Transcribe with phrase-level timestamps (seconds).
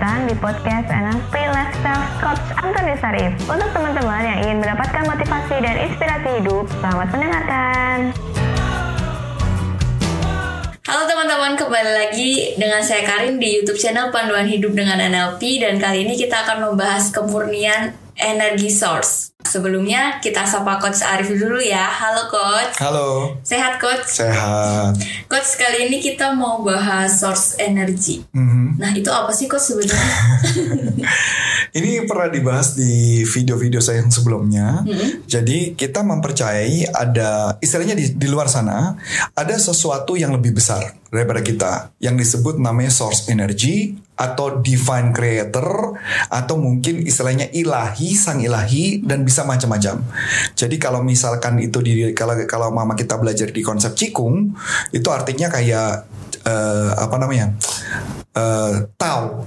[0.00, 3.36] datang di podcast NLP Lifestyle Coach Antoni Sarif.
[3.44, 7.96] Untuk teman-teman yang ingin mendapatkan motivasi dan inspirasi hidup, selamat mendengarkan.
[10.88, 15.76] Halo teman-teman, kembali lagi dengan saya Karin di YouTube channel Panduan Hidup dengan NLP dan
[15.76, 19.32] kali ini kita akan membahas kemurnian energi source.
[19.40, 21.88] Sebelumnya kita sapa Coach Arif dulu ya.
[21.88, 22.76] Halo Coach.
[22.78, 23.34] Halo.
[23.42, 24.06] Sehat Coach?
[24.20, 24.94] Sehat.
[25.26, 28.22] Coach kali ini kita mau bahas source energi.
[28.30, 28.66] Mm-hmm.
[28.78, 29.98] Nah itu apa sih Coach sebenarnya?
[31.76, 34.82] ini pernah dibahas di video-video saya yang sebelumnya.
[34.82, 35.08] Mm-hmm.
[35.26, 38.98] Jadi kita mempercayai ada istilahnya di, di luar sana
[39.34, 45.96] ada sesuatu yang lebih besar daripada kita yang disebut namanya source energy atau divine creator
[46.28, 50.04] atau mungkin istilahnya ilahi sang ilahi dan bisa macam-macam.
[50.52, 54.52] Jadi kalau misalkan itu di kalau kalau mama kita belajar di konsep cikung
[54.92, 56.04] itu artinya kayak
[56.44, 57.56] uh, apa namanya?
[57.56, 57.79] Uh,
[58.96, 59.46] tahu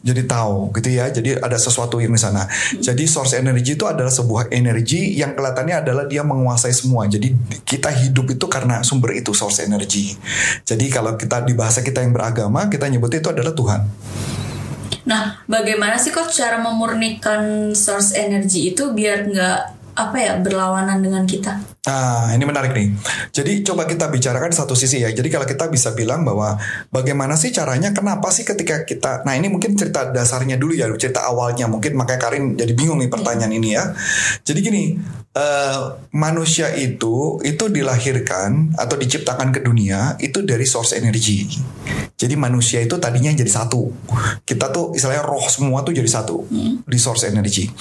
[0.00, 1.12] jadi tahu gitu ya.
[1.12, 2.48] Jadi ada sesuatu yang di sana.
[2.80, 7.04] Jadi source energy itu adalah sebuah energi yang kelihatannya adalah dia menguasai semua.
[7.04, 7.36] Jadi
[7.68, 10.16] kita hidup itu karena sumber itu source energy.
[10.64, 13.80] Jadi kalau kita di bahasa kita yang beragama kita nyebut itu adalah Tuhan.
[15.00, 21.26] Nah, bagaimana sih kok cara memurnikan source energy itu biar nggak apa ya berlawanan dengan
[21.26, 21.58] kita?
[21.86, 22.92] Nah, ini menarik nih.
[23.32, 25.10] Jadi coba kita bicarakan satu sisi ya.
[25.10, 26.60] Jadi kalau kita bisa bilang bahwa
[26.92, 31.24] bagaimana sih caranya, kenapa sih ketika kita, nah ini mungkin cerita dasarnya dulu ya, cerita
[31.24, 31.66] awalnya.
[31.66, 33.90] Mungkin makanya Karin jadi bingung nih pertanyaan ini ya.
[34.44, 34.82] Jadi gini,
[35.34, 41.46] uh, manusia itu itu dilahirkan atau diciptakan ke dunia itu dari source energy.
[42.20, 43.88] Jadi manusia itu tadinya jadi satu.
[44.44, 46.84] Kita tuh istilahnya roh semua tuh jadi satu hmm.
[46.84, 47.72] di source energy.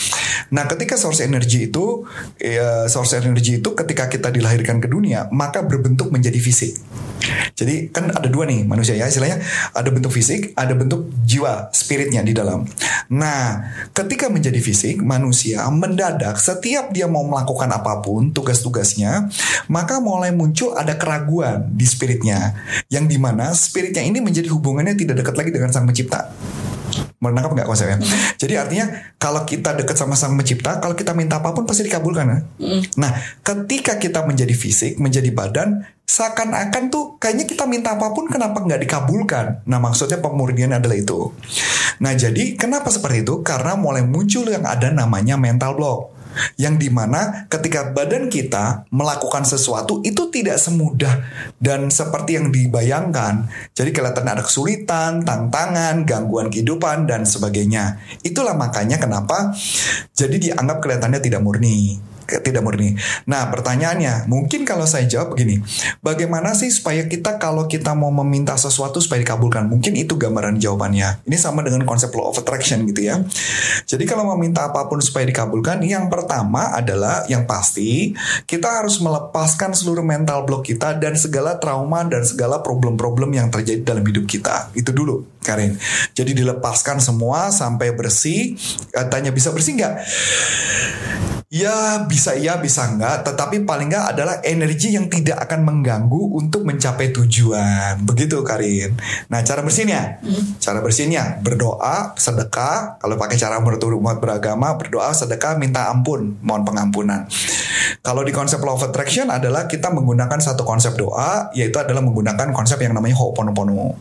[0.56, 2.08] Nah, ketika source energy itu
[2.40, 6.80] ya, source energy itu ketika kita dilahirkan ke dunia, maka berbentuk menjadi fisik.
[7.52, 9.44] Jadi kan ada dua nih manusia ya istilahnya
[9.76, 12.64] ada bentuk fisik, ada bentuk jiwa, spiritnya di dalam.
[13.12, 19.28] Nah, ketika menjadi fisik, manusia mendadak setiap dia mau melakukan apa pun tugas-tugasnya,
[19.68, 22.56] maka mulai muncul ada keraguan di spiritnya,
[22.88, 26.30] yang di mana spiritnya ini menjadi hubungannya tidak dekat lagi dengan sang pencipta
[27.20, 27.98] menangkap nggak konsepnya?
[28.00, 28.08] Mm.
[28.40, 28.86] Jadi artinya
[29.20, 32.40] kalau kita dekat sama sang pencipta, kalau kita minta apa pun pasti dikabulkan ya.
[32.64, 32.82] Mm.
[32.96, 33.12] Nah,
[33.44, 38.82] ketika kita menjadi fisik, menjadi badan, seakan-akan tuh kayaknya kita minta apa pun kenapa nggak
[38.88, 39.68] dikabulkan?
[39.68, 41.36] Nah, maksudnya pemurnian adalah itu.
[42.00, 43.44] Nah, jadi kenapa seperti itu?
[43.44, 46.19] Karena mulai muncul yang ada namanya mental block
[46.58, 51.24] yang di mana ketika badan kita melakukan sesuatu itu tidak semudah
[51.60, 53.48] dan seperti yang dibayangkan.
[53.74, 58.00] Jadi kelihatan ada kesulitan, tantangan, gangguan kehidupan dan sebagainya.
[58.22, 59.56] Itulah makanya kenapa
[60.14, 62.94] jadi dianggap kelihatannya tidak murni tidak murni.
[63.26, 65.66] Nah, pertanyaannya, mungkin kalau saya jawab begini,
[66.06, 69.66] bagaimana sih supaya kita kalau kita mau meminta sesuatu supaya dikabulkan?
[69.66, 71.26] Mungkin itu gambaran jawabannya.
[71.26, 73.26] Ini sama dengan konsep law of attraction gitu ya.
[73.90, 78.14] Jadi kalau meminta apa pun supaya dikabulkan, yang pertama adalah yang pasti
[78.46, 83.82] kita harus melepaskan seluruh mental block kita dan segala trauma dan segala problem-problem yang terjadi
[83.82, 84.70] dalam hidup kita.
[84.76, 85.80] Itu dulu, Karin.
[86.14, 88.54] Jadi dilepaskan semua sampai bersih.
[88.92, 89.96] Katanya bisa bersih nggak?
[91.50, 93.26] Ya bisa iya bisa enggak.
[93.26, 98.06] Tetapi paling enggak adalah energi yang tidak akan mengganggu Untuk mencapai tujuan.
[98.06, 98.94] Begitu Karin.
[99.34, 100.62] Nah cara bersihnya hmm.
[100.62, 103.02] Cara bersihnya Berdoa, sedekah.
[103.02, 106.38] Kalau pakai cara menurut umat beragama Berdoa, sedekah, minta ampun.
[106.46, 107.26] Mohon pengampunan.
[108.06, 112.54] Kalau di konsep law of attraction adalah Kita menggunakan satu konsep doa Yaitu adalah menggunakan
[112.54, 113.98] konsep yang namanya Ho'oponopono.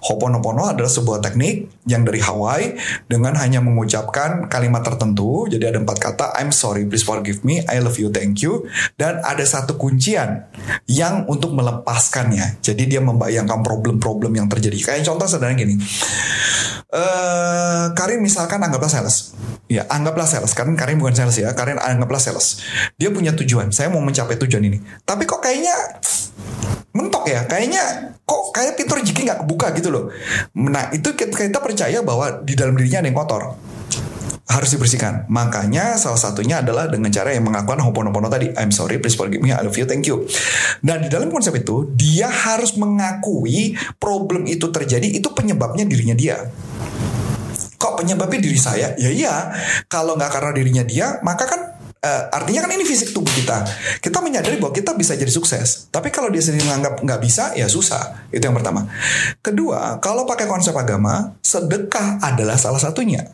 [0.00, 2.68] Ho'oponopono adalah sebuah teknik Yang dari Hawaii
[3.04, 5.44] Dengan hanya mengucapkan kalimat tertentu.
[5.52, 8.66] Jadi ada empat kata I'm sorry please forgive me, I love you, thank you.
[8.94, 10.48] Dan ada satu kuncian
[10.88, 12.62] yang untuk melepaskannya.
[12.62, 14.94] Jadi dia membayangkan problem-problem yang terjadi.
[14.94, 15.76] Kayak contoh sederhana gini.
[16.86, 19.34] Uh, Karin misalkan anggaplah sales.
[19.66, 20.54] Ya, anggaplah sales.
[20.54, 21.50] Karin Karin bukan sales ya.
[21.52, 22.62] Karin anggaplah sales.
[22.94, 23.74] Dia punya tujuan.
[23.74, 24.78] Saya mau mencapai tujuan ini.
[25.02, 25.74] Tapi kok kayaknya
[26.94, 27.44] mentok ya.
[27.44, 30.04] Kayaknya kok kayak pintu rezeki nggak kebuka gitu loh.
[30.54, 33.42] Nah, itu kita percaya bahwa di dalam dirinya ada yang kotor
[34.46, 35.26] harus dibersihkan.
[35.26, 38.54] Makanya salah satunya adalah dengan cara yang mengakukan hoponopono tadi.
[38.54, 40.22] I'm sorry, please forgive me, I love you, thank you.
[40.78, 46.46] Dan di dalam konsep itu, dia harus mengakui problem itu terjadi, itu penyebabnya dirinya dia.
[47.76, 48.94] Kok penyebabnya diri saya?
[48.96, 49.34] Ya iya,
[49.90, 51.60] kalau nggak karena dirinya dia, maka kan
[52.00, 53.66] uh, artinya kan ini fisik tubuh kita.
[53.98, 55.90] Kita menyadari bahwa kita bisa jadi sukses.
[55.90, 58.30] Tapi kalau dia sendiri menganggap nggak bisa, ya susah.
[58.30, 58.86] Itu yang pertama.
[59.42, 63.26] Kedua, kalau pakai konsep agama, sedekah adalah salah satunya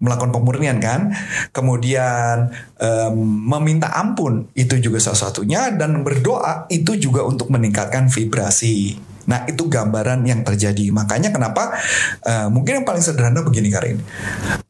[0.00, 1.12] melakukan pemurnian kan,
[1.52, 2.50] kemudian
[2.80, 3.14] um,
[3.52, 8.96] meminta ampun itu juga salah satunya dan berdoa itu juga untuk meningkatkan vibrasi.
[9.28, 10.90] Nah itu gambaran yang terjadi.
[10.90, 11.76] Makanya kenapa
[12.24, 14.00] uh, mungkin yang paling sederhana begini Karin.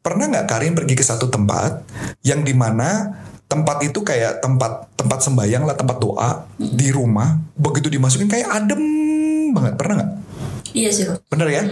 [0.03, 1.81] Pernah nggak Karin pergi ke satu tempat
[2.21, 3.15] yang di mana
[3.47, 8.79] tempat itu kayak tempat tempat sembayang lah tempat doa di rumah begitu dimasukin kayak adem
[9.51, 10.11] banget pernah nggak?
[10.71, 11.27] Iya sih kok.
[11.27, 11.63] Bener ya?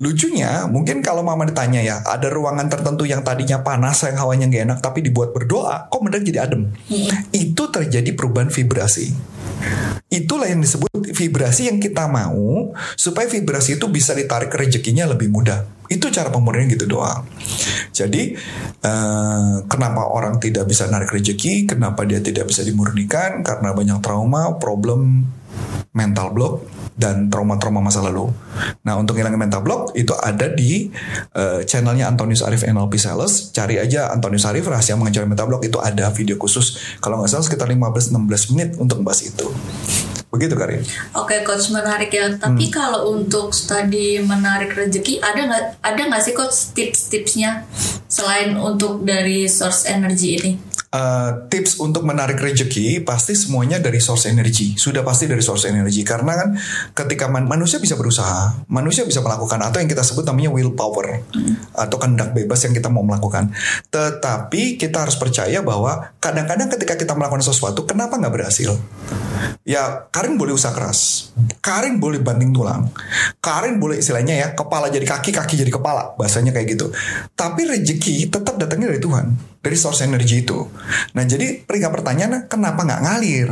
[0.00, 4.64] Lucunya mungkin kalau mama ditanya ya, ada ruangan tertentu yang tadinya panas yang hawanya gak
[4.68, 6.68] enak tapi dibuat berdoa, kok bener jadi adem?
[7.32, 9.12] Itu terjadi perubahan vibrasi.
[10.12, 15.64] Itulah yang disebut vibrasi yang kita mau supaya vibrasi itu bisa ditarik rezekinya lebih mudah.
[15.88, 17.24] Itu cara pemurnian gitu doang.
[17.92, 18.36] Jadi
[18.84, 21.64] eh, kenapa orang tidak bisa narik rezeki?
[21.64, 23.40] Kenapa dia tidak bisa dimurnikan?
[23.40, 25.28] Karena banyak trauma, problem,
[25.96, 28.30] mental block dan trauma-trauma masa lalu.
[28.86, 30.86] Nah untuk hilangin mental block itu ada di
[31.34, 33.50] uh, channelnya Antonius Arif NLP Sales.
[33.50, 36.78] Cari aja Antonius Arif rahasia mengejar mental block itu ada video khusus.
[37.02, 39.50] Kalau nggak salah sekitar 15-16 menit untuk bahas itu.
[40.32, 40.80] Begitu Karin.
[41.12, 42.32] Oke coach menarik ya.
[42.38, 42.72] Tapi hmm.
[42.72, 47.68] kalau untuk studi menarik rezeki ada nggak ada nggak sih coach tips-tipsnya
[48.08, 50.71] selain untuk dari source energy ini?
[50.92, 54.76] Uh, tips untuk menarik rezeki pasti semuanya dari source energy.
[54.76, 56.48] Sudah pasti dari source energy karena kan
[56.92, 61.74] ketika man manusia bisa berusaha, manusia bisa melakukan atau yang kita sebut namanya willpower hmm.
[61.74, 63.50] atau kehendak bebas yang kita mau melakukan.
[63.88, 68.76] Tetapi kita harus percaya bahwa kadang-kadang ketika kita melakukan sesuatu, kenapa nggak berhasil?
[69.62, 71.30] Ya, Karin boleh usaha keras,
[71.62, 72.90] Karin boleh banting tulang,
[73.38, 76.90] Karin boleh istilahnya ya kepala jadi kaki, kaki jadi kepala, bahasanya kayak gitu.
[77.34, 80.66] Tapi rezeki tetap datangnya dari Tuhan, dari source energy itu.
[81.14, 83.48] Nah jadi peringkat pertanyaan kenapa nggak ngalir?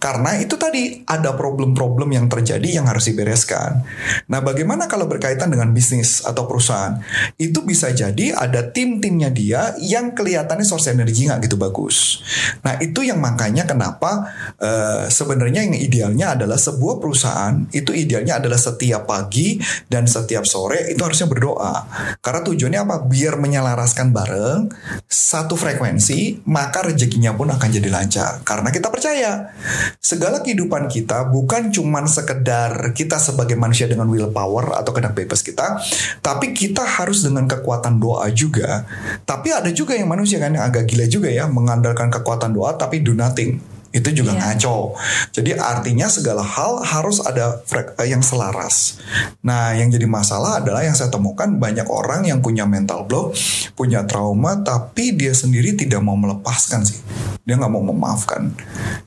[0.00, 3.84] Karena itu tadi ada problem-problem yang terjadi yang harus dibereskan.
[4.32, 6.96] Nah bagaimana kalau berkaitan dengan bisnis atau perusahaan?
[7.36, 12.24] Itu bisa jadi ada tim-timnya dia yang kelihatannya source energi nggak gitu bagus.
[12.64, 18.56] Nah itu yang makanya kenapa uh, sebenarnya yang idealnya adalah sebuah perusahaan itu idealnya adalah
[18.56, 21.84] setiap pagi dan setiap sore itu harusnya berdoa.
[22.24, 22.96] Karena tujuannya apa?
[23.04, 24.72] Biar menyelaraskan bareng
[25.04, 28.40] satu frekuensi maka rezekinya pun akan jadi lancar.
[28.48, 29.52] Karena kita percaya
[29.98, 35.82] segala kehidupan kita bukan cuman sekedar kita sebagai manusia dengan willpower atau kehendak bebas kita,
[36.22, 38.86] tapi kita harus dengan kekuatan doa juga.
[39.26, 43.02] Tapi ada juga yang manusia kan yang agak gila juga ya mengandalkan kekuatan doa tapi
[43.02, 44.54] do nothing itu juga yeah.
[44.54, 44.94] ngaco.
[45.34, 47.58] Jadi artinya segala hal harus ada
[47.98, 49.02] eh, yang selaras.
[49.42, 53.34] Nah, yang jadi masalah adalah yang saya temukan banyak orang yang punya mental block,
[53.74, 57.02] punya trauma, tapi dia sendiri tidak mau melepaskan sih.
[57.42, 58.54] Dia nggak mau memaafkan.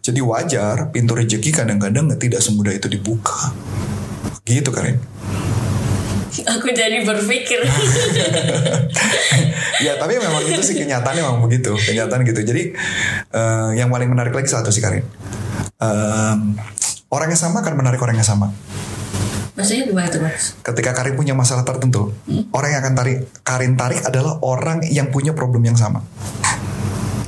[0.03, 3.55] Jadi wajar pintu rezeki kadang-kadang tidak semudah itu dibuka.
[4.43, 4.99] Gitu Karin
[6.41, 7.61] aku jadi berpikir
[9.85, 12.73] ya tapi memang itu sih kenyataannya memang begitu kenyataan gitu jadi
[13.29, 15.05] uh, yang paling menarik lagi satu sih Karin
[15.77, 16.57] um,
[17.13, 18.49] orang yang sama akan menarik orang yang sama
[19.53, 20.57] Maksudnya gimana tuh mas?
[20.65, 22.49] Ketika Karin punya masalah tertentu, hmm?
[22.57, 26.01] orang yang akan tarik Karin tarik adalah orang yang punya problem yang sama.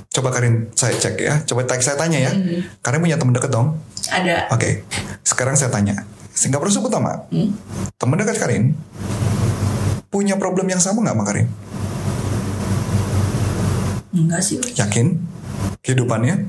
[0.09, 1.45] Coba Karin saya cek ya.
[1.45, 2.33] Coba saya tanya ya.
[2.33, 2.65] Hmm.
[2.81, 3.77] Karin punya teman deket dong?
[4.09, 4.49] Ada.
[4.49, 4.57] Oke.
[4.57, 4.73] Okay.
[5.21, 6.01] Sekarang saya tanya.
[6.35, 7.23] Sehingga perlu sebut nama.
[7.31, 7.55] Hmm?
[7.95, 8.75] Teman dekat Karin
[10.11, 11.47] punya problem yang sama nggak sama Karin?
[14.15, 14.59] Enggak sih.
[14.75, 15.19] Yakin?
[15.83, 16.47] Kehidupannya?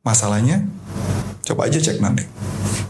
[0.00, 0.64] Masalahnya?
[1.44, 2.24] Coba aja cek nanti.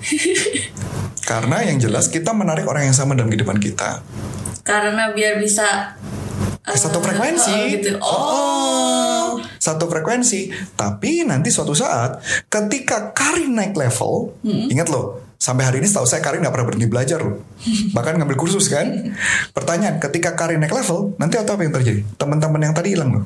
[1.31, 4.03] Karena yang jelas kita menarik orang yang sama dalam kehidupan kita.
[4.67, 5.99] Karena biar bisa
[6.67, 7.55] uh, satu frekuensi.
[7.55, 7.91] Oh, gitu.
[7.99, 8.15] oh.
[8.15, 9.29] oh.
[9.59, 10.51] Satu frekuensi.
[10.79, 14.71] Tapi nanti suatu saat ketika Karin naik level, hmm.
[14.71, 17.41] ingat loh, Sampai hari ini setahu saya Karin nggak pernah berhenti belajar loh.
[17.97, 19.17] Bahkan ngambil kursus kan.
[19.57, 22.05] Pertanyaan, ketika Karin naik level, nanti atau apa yang terjadi?
[22.21, 23.25] Teman-teman yang tadi hilang loh.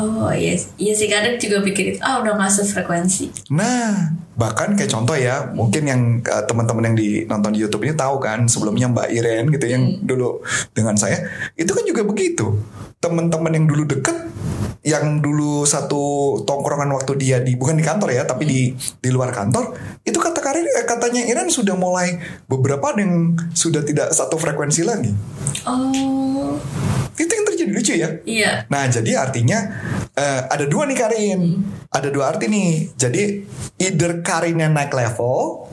[0.00, 3.52] Oh iya, iya sih Karin juga pikir ah udah masuk frekuensi.
[3.52, 7.92] Nah, bahkan kayak contoh ya, mungkin yang uh, teman-teman yang di nonton di YouTube ini
[7.92, 10.08] tahu kan sebelumnya Mbak Iren gitu yang hmm.
[10.08, 10.40] dulu
[10.72, 11.20] dengan saya,
[11.52, 12.64] itu kan juga begitu.
[12.96, 14.27] Teman-teman yang dulu deket
[14.88, 19.28] yang dulu satu tongkrongan waktu dia di bukan di kantor ya tapi di di luar
[19.36, 22.16] kantor itu kata Karin eh, katanya Iren sudah mulai
[22.48, 25.12] beberapa yang sudah tidak satu frekuensi lagi.
[25.68, 26.56] Oh.
[27.12, 28.08] Itu yang terjadi lucu ya.
[28.24, 28.52] Iya.
[28.72, 29.58] Nah jadi artinya
[30.16, 31.92] uh, ada dua nih Karin, hmm.
[31.92, 32.96] ada dua arti nih.
[32.96, 33.44] Jadi
[33.76, 35.68] either Karin yang naik level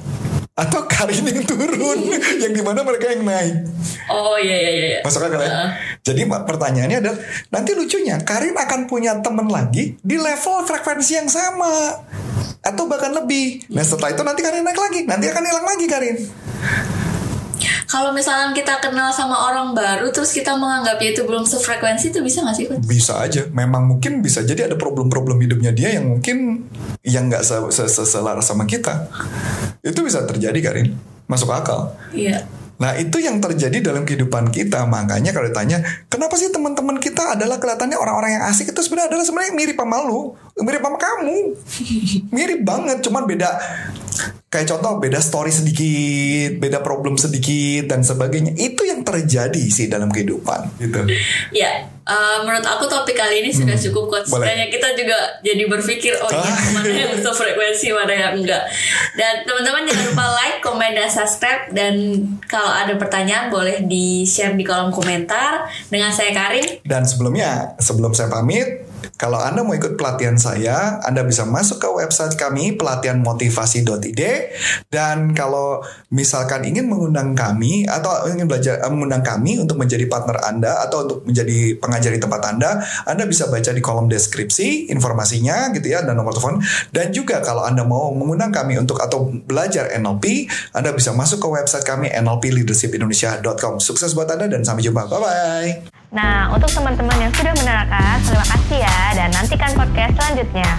[0.55, 1.99] atau Karin yang turun
[2.43, 3.67] yang di mana mereka yang naik.
[4.07, 4.99] Oh iya iya iya.
[5.03, 5.51] Masuk akal ya?
[5.51, 5.69] Uh.
[5.99, 7.19] jadi pertanyaannya adalah
[7.51, 11.99] nanti lucunya Karin akan punya temen lagi di level frekuensi yang sama.
[12.65, 13.67] Atau bahkan lebih.
[13.69, 15.05] Nah setelah itu nanti Karin naik lagi.
[15.05, 16.17] Nanti akan hilang lagi Karin
[17.85, 22.41] kalau misalnya kita kenal sama orang baru terus kita menganggapnya itu belum sefrekuensi itu bisa
[22.45, 22.85] gak sih Coach?
[22.85, 23.45] Bisa aja.
[23.53, 26.65] Memang mungkin bisa jadi ada problem-problem hidupnya dia yang mungkin
[27.05, 29.09] yang nggak se -se -se selaras sama kita.
[29.85, 30.89] Itu bisa terjadi Karin.
[31.25, 31.89] masuk akal.
[32.13, 32.45] Iya.
[32.75, 35.79] Nah itu yang terjadi dalam kehidupan kita Makanya kalau ditanya
[36.11, 40.03] Kenapa sih teman-teman kita adalah kelihatannya orang-orang yang asik Itu sebenarnya adalah sebenarnya mirip sama
[40.03, 41.37] lu Mirip sama kamu
[42.35, 43.47] Mirip banget Cuman beda
[44.55, 50.07] Kayak contoh beda story sedikit Beda problem sedikit Dan sebagainya Itu yang terjadi sih dalam
[50.07, 51.03] kehidupan gitu
[51.51, 54.07] Ya, eh, menurut aku topik kali ini sudah cukup.
[54.07, 54.29] Hmm.
[54.29, 54.45] boleh.
[54.45, 56.57] Setidaknya kita juga jadi berpikir, oh iya, Ah.
[56.73, 58.63] mana yang sefrekuensi, mana yang enggak.
[59.17, 61.63] Dan teman-teman jangan lupa like, komen, dan subscribe.
[61.73, 61.93] Dan
[62.45, 65.65] kalau ada pertanyaan boleh di-share di kolom komentar.
[65.89, 66.85] Dengan saya Karin.
[66.85, 68.85] Dan sebelumnya, sebelum saya pamit,
[69.15, 74.21] kalau Anda mau ikut pelatihan saya, Anda bisa masuk ke website kami pelatihanmotivasi.id
[74.89, 80.41] dan kalau misalkan ingin mengundang kami atau ingin belajar eh, mengundang kami untuk menjadi partner
[80.43, 85.71] Anda atau untuk menjadi pengajar di tempat Anda, Anda bisa baca di kolom deskripsi informasinya
[85.73, 89.91] gitu ya dan nomor telepon dan juga kalau Anda mau mengundang kami untuk atau belajar
[89.95, 93.83] NLP, Anda bisa masuk ke website kami nlpleadershipindonesia.com.
[93.83, 95.07] Sukses buat Anda dan sampai jumpa.
[95.07, 96.04] Bye bye.
[96.15, 100.71] Nah, untuk teman-teman yang sudah menerangkan, terima kasih ya dan nantikan podcast selanjutnya.